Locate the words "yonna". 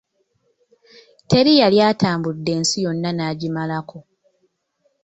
2.85-3.09